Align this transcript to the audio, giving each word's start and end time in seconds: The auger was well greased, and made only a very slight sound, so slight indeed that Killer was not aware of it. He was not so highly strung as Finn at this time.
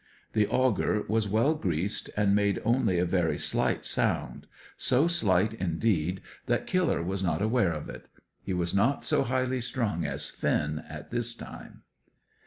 The 0.33 0.47
auger 0.47 1.03
was 1.07 1.27
well 1.27 1.53
greased, 1.53 2.09
and 2.17 2.33
made 2.33 2.59
only 2.65 2.97
a 2.97 3.05
very 3.05 3.37
slight 3.37 3.85
sound, 3.85 4.47
so 4.75 5.05
slight 5.07 5.53
indeed 5.53 6.21
that 6.47 6.65
Killer 6.65 7.03
was 7.03 7.21
not 7.21 7.39
aware 7.39 7.71
of 7.71 7.87
it. 7.87 8.09
He 8.41 8.55
was 8.55 8.73
not 8.73 9.05
so 9.05 9.21
highly 9.21 9.61
strung 9.61 10.03
as 10.03 10.31
Finn 10.31 10.79
at 10.89 11.11
this 11.11 11.35
time. 11.35 11.83